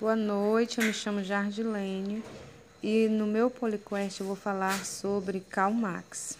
[0.00, 2.24] Boa noite, eu me chamo Jardilene
[2.82, 6.38] e no meu Poliquest eu vou falar sobre Karl Marx.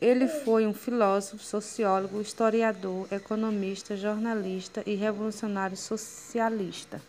[0.00, 7.02] Ele foi um filósofo, sociólogo, historiador, economista, jornalista e revolucionário socialista.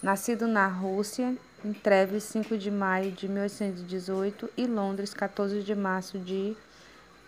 [0.00, 6.20] Nascido na Rússia, em Treves, 5 de maio de 1818 e Londres, 14 de março
[6.20, 6.56] de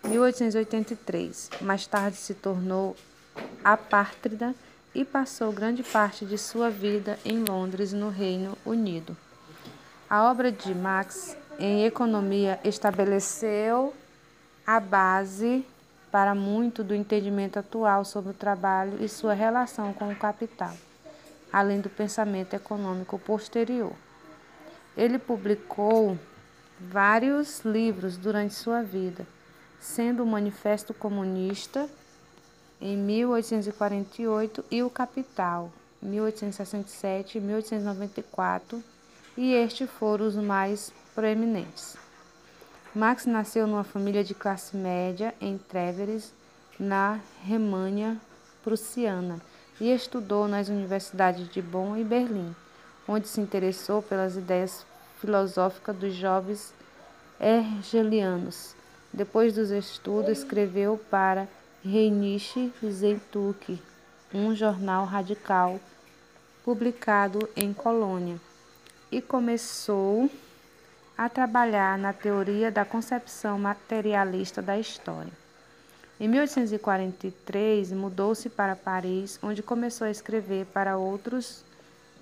[0.05, 1.49] 1883.
[1.59, 2.95] Mais tarde se tornou
[3.61, 4.55] apátrida
[4.95, 9.15] e passou grande parte de sua vida em Londres, no Reino Unido.
[10.09, 13.93] A obra de Marx em economia estabeleceu
[14.65, 15.65] a base
[16.09, 20.73] para muito do entendimento atual sobre o trabalho e sua relação com o capital,
[21.51, 23.91] além do pensamento econômico posterior.
[24.95, 26.17] Ele publicou
[26.79, 29.27] vários livros durante sua vida,
[29.77, 31.89] sendo o Manifesto Comunista
[32.85, 35.71] em 1848 e o Capital,
[36.03, 38.83] 1867 e 1894,
[39.35, 41.97] e estes foram os mais proeminentes.
[42.93, 46.31] Max nasceu numa família de classe média em Treveris,
[46.79, 48.17] na Remânia
[48.63, 49.41] prussiana,
[49.81, 52.55] e estudou nas universidades de Bonn e Berlim,
[53.07, 54.85] onde se interessou pelas ideias
[55.19, 56.71] filosóficas dos jovens
[57.39, 58.75] hegelianos.
[59.11, 61.47] Depois dos estudos, escreveu para
[61.87, 63.79] Heinrich Zeitung,
[64.33, 65.79] um jornal radical
[66.63, 68.41] publicado em Colônia,
[69.11, 70.27] e começou
[71.15, 75.31] a trabalhar na teoria da concepção materialista da história.
[76.19, 81.63] Em 1843, mudou-se para Paris, onde começou a escrever para outros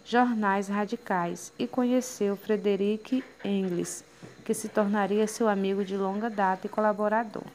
[0.03, 4.03] jornais radicais e conheceu Frederic Engels,
[4.43, 7.45] que se tornaria seu amigo de longa data e colaborador.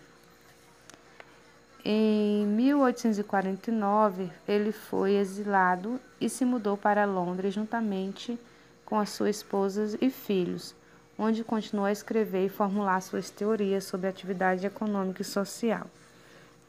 [1.91, 8.39] Em 1849, ele foi exilado e se mudou para Londres juntamente
[8.85, 10.75] com a sua esposa e filhos,
[11.19, 15.87] onde continuou a escrever e formular suas teorias sobre atividade econômica e social.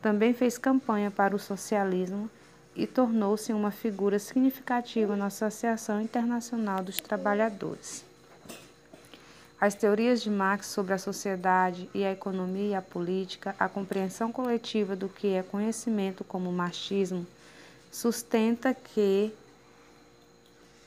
[0.01, 2.29] Também fez campanha para o socialismo
[2.73, 8.08] e tornou-se uma figura significativa na Associação Internacional dos Trabalhadores.
[9.61, 14.31] As teorias de Marx sobre a sociedade e a economia e a política, a compreensão
[14.31, 17.27] coletiva do que é conhecimento como marxismo,
[17.91, 19.33] sustenta que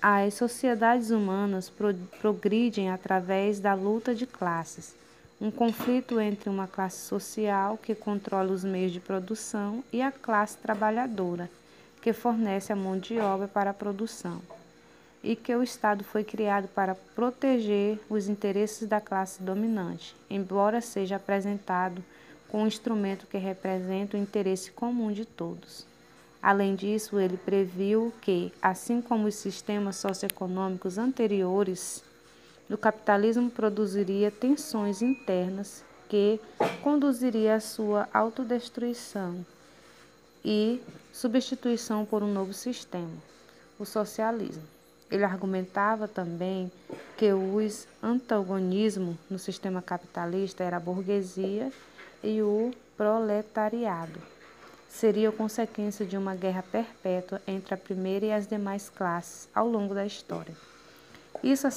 [0.00, 1.71] as sociedades humanas
[2.19, 4.94] progridem através da luta de classes,
[5.38, 10.56] um conflito entre uma classe social que controla os meios de produção e a classe
[10.56, 11.50] trabalhadora,
[12.00, 14.41] que fornece a mão de obra para a produção,
[15.22, 21.16] e que o Estado foi criado para proteger os interesses da classe dominante, embora seja
[21.16, 22.03] apresentado
[22.49, 25.87] como um instrumento que representa o interesse comum de todos.
[26.43, 32.03] Além disso, ele previu que, assim como os sistemas socioeconômicos anteriores,
[32.69, 36.41] o capitalismo produziria tensões internas que
[36.82, 39.47] conduziria à sua autodestruição
[40.44, 40.81] e
[41.12, 43.16] substituição por um novo sistema,
[43.78, 44.72] o socialismo.
[45.12, 46.73] Ele argumentava também
[47.19, 51.71] que os antagonismos no sistema capitalista era a burguesia
[52.25, 54.19] e o proletariado.
[54.89, 59.95] Seria consequência de uma guerra perpétua entre a primeira e as demais classes ao longo
[59.95, 60.55] da história.
[61.43, 61.69] Isso,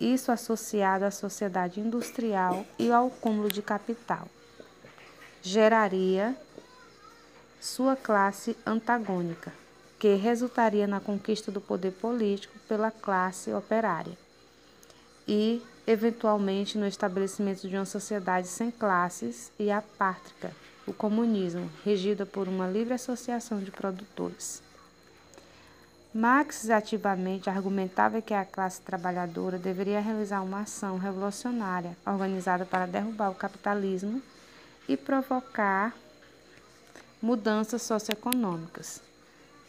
[0.00, 4.26] isso associado à sociedade industrial e ao cúmulo de capital,
[5.42, 6.36] geraria
[7.60, 9.52] sua classe antagônica,
[9.98, 14.16] que resultaria na conquista do poder político pela classe operária
[15.26, 20.52] e, eventualmente, no estabelecimento de uma sociedade sem classes e apátrica
[20.86, 24.62] o comunismo, regida por uma livre associação de produtores.
[26.14, 33.30] Marx ativamente argumentava que a classe trabalhadora deveria realizar uma ação revolucionária organizada para derrubar
[33.30, 34.22] o capitalismo
[34.88, 35.94] e provocar
[37.20, 39.02] mudanças socioeconômicas.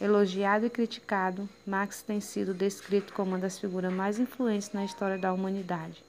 [0.00, 5.18] Elogiado e criticado, Marx tem sido descrito como uma das figuras mais influentes na história
[5.18, 6.02] da humanidade.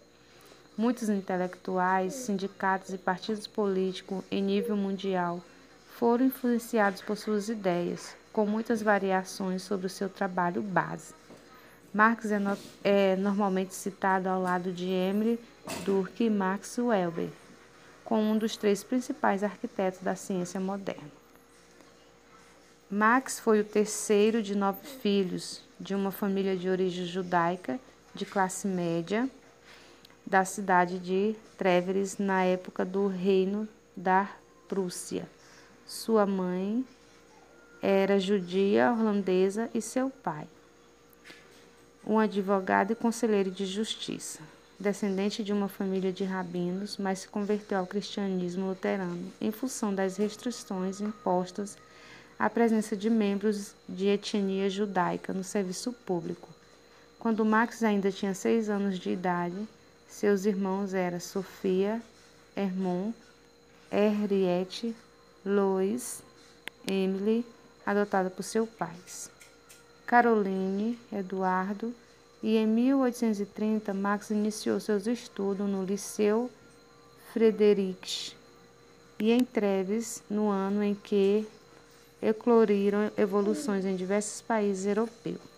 [0.78, 5.44] Muitos intelectuais, sindicatos e partidos políticos em nível mundial
[5.98, 11.14] foram influenciados por suas ideias, com muitas variações sobre o seu trabalho base.
[11.94, 15.38] Marx é, no, é normalmente citado ao lado de Emile
[15.84, 17.28] Durkheim e Max Weber,
[18.06, 21.21] como um dos três principais arquitetos da ciência moderna.
[22.94, 27.80] Marx foi o terceiro de nove filhos de uma família de origem judaica
[28.14, 29.30] de classe média
[30.26, 33.66] da cidade de Treveris na época do reino
[33.96, 34.30] da
[34.68, 35.26] Prússia.
[35.86, 36.86] Sua mãe
[37.82, 40.46] era judia holandesa e seu pai,
[42.06, 44.42] um advogado e conselheiro de justiça.
[44.78, 50.18] Descendente de uma família de rabinos, mas se converteu ao cristianismo luterano em função das
[50.18, 51.78] restrições impostas
[52.42, 56.50] à presença de membros de etnia judaica no serviço público.
[57.20, 59.68] Quando Max ainda tinha seis anos de idade,
[60.08, 62.02] seus irmãos eram Sofia,
[62.58, 63.14] Hermon,
[63.92, 64.96] Henriette,
[65.46, 66.24] Lois,
[66.90, 67.46] Emily,
[67.86, 69.30] adotada por seus pais,
[70.08, 71.94] Caroline, Eduardo,
[72.42, 76.50] e em 1830 Max iniciou seus estudos no Liceu
[77.32, 78.36] Friedrich
[79.20, 81.48] e em Treves, no ano em que
[82.22, 85.52] ecloriram evoluções em diversos países europeus.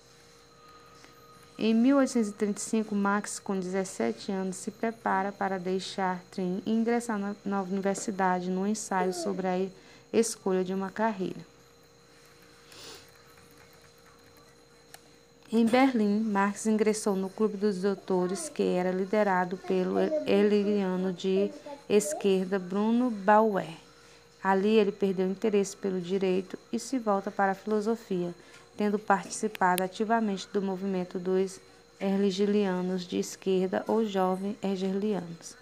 [1.57, 8.49] Em 1835, Max, com 17 anos, se prepara para deixar Trim e ingressar na, universidade
[8.49, 9.67] no ensaio sobre a
[10.11, 11.53] escolha de uma carreira.
[15.51, 21.51] Em Berlim, Marx ingressou no Clube dos Doutores, que era liderado pelo hegeliano de
[21.87, 23.82] esquerda Bruno Bauer.
[24.43, 28.35] Ali ele perdeu interesse pelo direito e se volta para a filosofia,
[28.75, 31.61] tendo participado ativamente do movimento dos
[31.99, 35.55] hegelianos de esquerda ou jovens hegelianos.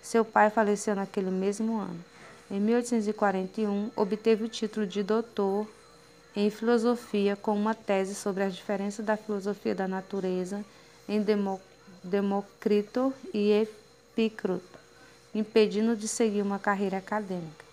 [0.00, 2.04] Seu pai faleceu naquele mesmo ano.
[2.48, 5.66] Em 1841, obteve o título de doutor
[6.34, 10.64] em filosofia com uma tese sobre as diferenças da filosofia da natureza
[11.08, 11.24] em
[12.04, 14.62] Demócrito e Epicuro,
[15.34, 17.69] impedindo de seguir uma carreira acadêmica.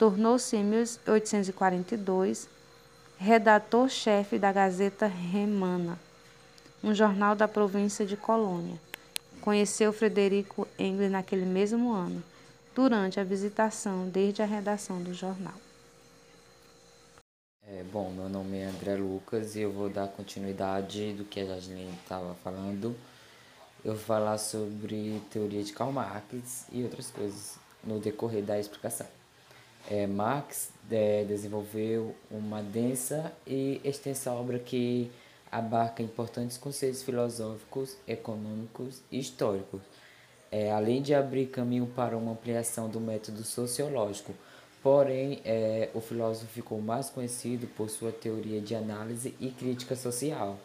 [0.00, 2.48] Tornou-se em 1842
[3.18, 6.00] redator-chefe da Gazeta Remana,
[6.82, 8.80] um jornal da província de Colônia.
[9.42, 12.22] Conheceu Frederico Engels naquele mesmo ano,
[12.74, 15.52] durante a visitação desde a redação do jornal.
[17.68, 21.44] É, bom, meu nome é André Lucas e eu vou dar continuidade do que a
[21.44, 22.96] Jasmine estava falando.
[23.84, 29.19] Eu vou falar sobre teoria de Karl Marx e outras coisas no decorrer da explicação.
[29.88, 35.10] É, Marx é, desenvolveu uma densa e extensa obra que
[35.50, 39.80] abarca importantes conceitos filosóficos, econômicos e históricos,
[40.50, 44.34] é, além de abrir caminho para uma ampliação do método sociológico
[44.82, 50.58] Porém, é, o filósofo ficou mais conhecido por sua teoria de análise e crítica social,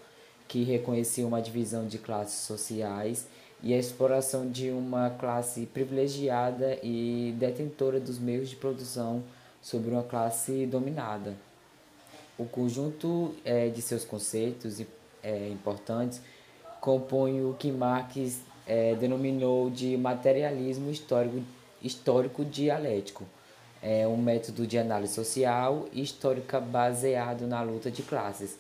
[0.48, 3.28] que reconhecia uma divisão de classes sociais
[3.64, 9.24] e a exploração de uma classe privilegiada e detentora dos meios de produção
[9.62, 11.36] sobre uma classe dominada.
[12.38, 14.82] O conjunto é, de seus conceitos
[15.24, 16.22] é, importantes
[16.82, 21.42] compõe o que Marx é, denominou de materialismo histórico,
[21.82, 23.26] histórico dialético
[23.86, 28.58] é um método de análise social e histórica baseado na luta de classes.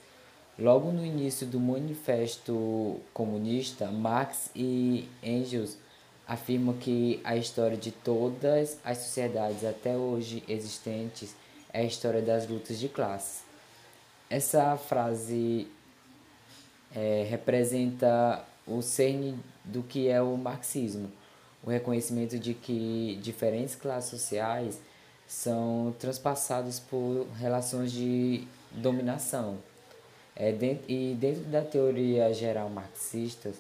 [0.57, 5.77] Logo no início do Manifesto Comunista, Marx e Engels
[6.25, 11.35] afirmam que a história de todas as sociedades até hoje existentes
[11.73, 13.43] é a história das lutas de classes.
[14.29, 15.67] Essa frase
[16.95, 21.11] é, representa o cerne do que é o marxismo,
[21.65, 24.79] o reconhecimento de que diferentes classes sociais
[25.27, 29.57] são transpassados por relações de dominação.
[30.35, 30.53] É,
[30.87, 33.53] e dentro da teoria geral marxista,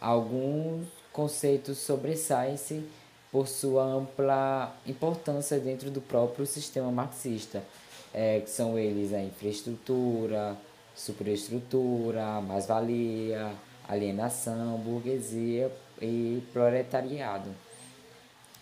[0.00, 2.84] alguns conceitos sobressaem-se
[3.32, 7.64] por sua ampla importância dentro do próprio sistema marxista,
[8.12, 10.56] é, que são eles a infraestrutura,
[10.94, 13.52] superestrutura, mais-valia,
[13.88, 17.50] alienação, burguesia e proletariado.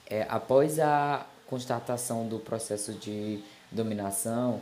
[0.08, 4.60] É, após a constatação do processo de dominação,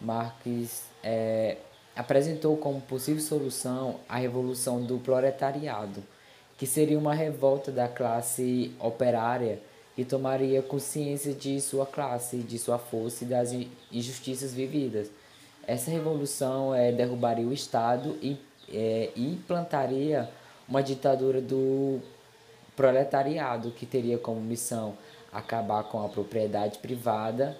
[0.00, 1.56] Marx é,
[1.98, 6.00] apresentou como possível solução a revolução do proletariado,
[6.56, 9.60] que seria uma revolta da classe operária
[9.96, 13.50] que tomaria consciência de sua classe, de sua força e das
[13.90, 15.10] injustiças vividas.
[15.66, 18.38] Essa revolução é, derrubaria o Estado e
[18.72, 20.30] é, implantaria
[20.68, 21.98] uma ditadura do
[22.76, 24.96] proletariado, que teria como missão
[25.32, 27.56] acabar com a propriedade privada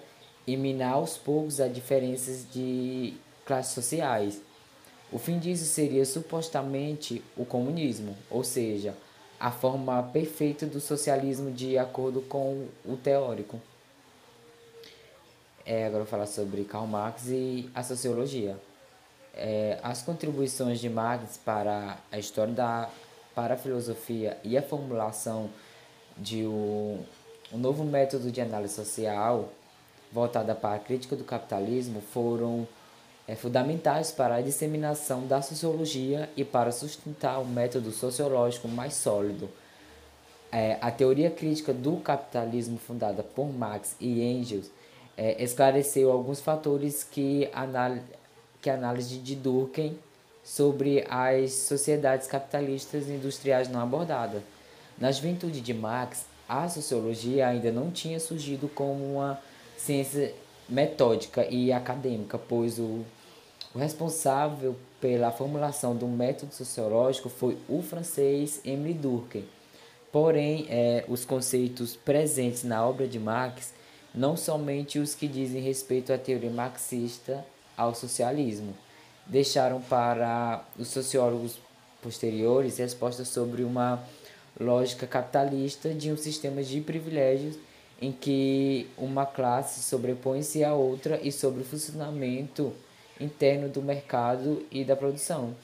[0.47, 3.15] e minar aos poucos as diferenças de
[3.49, 4.39] classes sociais.
[5.11, 8.95] O fim disso seria supostamente o comunismo, ou seja,
[9.39, 13.59] a forma perfeita do socialismo de acordo com o teórico.
[15.65, 18.55] É, agora vou falar sobre Karl Marx e a sociologia.
[19.33, 22.87] É, as contribuições de Marx para a história da
[23.33, 25.49] para a filosofia e a formulação
[26.17, 27.01] de um,
[27.53, 29.49] um novo método de análise social
[30.11, 32.67] voltada para a crítica do capitalismo foram
[33.29, 39.47] é, fundamentais para a disseminação da sociologia e para sustentar um método sociológico mais sólido.
[40.51, 44.71] É, a teoria crítica do capitalismo fundada por Marx e Engels
[45.15, 47.99] é, esclareceu alguns fatores que, anal
[48.59, 49.95] que a análise de Durkheim
[50.43, 54.41] sobre as sociedades capitalistas industriais não abordada.
[54.97, 59.39] Na juventude de Marx, a sociologia ainda não tinha surgido como uma
[59.77, 60.33] ciência
[60.67, 63.05] metódica e acadêmica, pois o,
[63.73, 69.45] o responsável pela formulação do método sociológico foi o francês Emile Durkheim.
[70.11, 73.73] Porém, é, os conceitos presentes na obra de Marx
[74.13, 77.45] não somente os que dizem respeito à teoria marxista
[77.77, 78.75] ao socialismo,
[79.25, 81.59] deixaram para os sociólogos
[82.01, 84.03] posteriores respostas sobre uma
[84.59, 87.55] lógica capitalista de um sistema de privilégios
[88.01, 92.73] em que uma classe sobrepõe-se à outra e sobre o funcionamento
[93.19, 95.55] interno do mercado e da produção.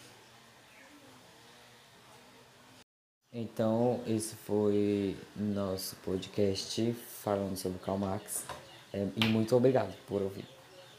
[3.31, 8.45] Então, esse foi nosso podcast falando sobre Karl Marx.
[8.93, 10.54] É, e muito obrigado por ouvir.